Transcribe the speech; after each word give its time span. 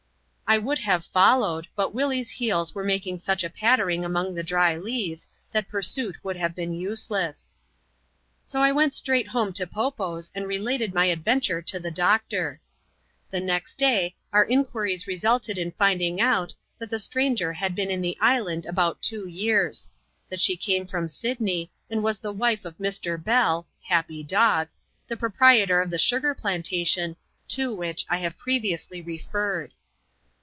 I 0.47 0.57
would 0.57 0.79
have 0.79 1.05
followed; 1.05 1.67
but 1.77 1.93
Willie's 1.93 2.29
heels 2.31 2.75
were 2.75 2.83
making 2.83 3.19
such 3.19 3.41
a 3.41 3.49
pattering 3.49 4.03
among 4.03 4.35
the 4.35 4.43
dry 4.43 4.75
leaves, 4.75 5.29
that 5.53 5.69
pursuit 5.69 6.21
would 6.25 6.35
have 6.35 6.53
been 6.53 6.73
useless. 6.73 7.55
So 8.43 8.59
I 8.59 8.73
went 8.73 8.93
straight 8.93 9.29
home 9.29 9.53
to 9.53 9.65
Po 9.65 9.91
Po's, 9.91 10.29
and 10.35 10.45
related 10.45 10.93
my 10.93 11.07
adven 11.07 11.41
ture 11.41 11.61
to 11.61 11.79
the 11.79 11.89
doctor.. 11.89 12.59
The 13.29 13.39
next 13.39 13.75
day, 13.77 14.13
our 14.33 14.43
inquiries 14.43 15.07
resulted 15.07 15.57
in 15.57 15.71
finding 15.71 16.19
out, 16.19 16.53
that 16.79 16.89
the 16.89 16.99
stranger 16.99 17.53
had 17.53 17.73
been 17.73 17.89
in 17.89 18.01
the 18.01 18.17
island 18.19 18.65
about 18.65 19.01
two 19.01 19.29
years; 19.29 19.87
that 20.29 20.41
she 20.41 20.57
came 20.57 20.85
from 20.85 21.07
Sydney; 21.07 21.71
and 21.89 22.03
was 22.03 22.19
the 22.19 22.33
wife 22.33 22.65
of 22.65 22.77
Mr. 22.77 23.15
Bell 23.23 23.67
(happy 23.83 24.21
dog), 24.21 24.67
the 25.07 25.15
proprietor 25.15 25.79
of 25.81 25.89
the 25.89 25.97
sugar 25.97 26.35
plantation, 26.35 27.15
to 27.47 27.73
which 27.73 28.05
I 28.09 28.17
have 28.17 28.37
previously 28.37 29.01
referred. 29.01 29.71